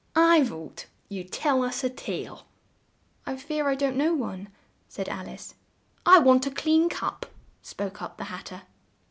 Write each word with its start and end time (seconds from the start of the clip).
"I 0.15 0.41
vote 0.41 0.87
you 1.09 1.23
tell 1.23 1.63
us 1.63 1.83
a 1.83 1.89
tale." 1.91 2.47
"I 3.27 3.37
fear 3.37 3.69
I 3.69 3.75
don't 3.75 3.95
know 3.97 4.15
one," 4.15 4.49
said 4.89 5.07
Al 5.07 5.29
ice. 5.29 5.53
"I 6.07 6.17
want 6.17 6.47
a 6.47 6.49
clean 6.49 6.89
cup," 6.89 7.27
spoke 7.61 8.01
up 8.01 8.17
the 8.17 8.23
Hat 8.23 8.45
ter. 8.47 8.61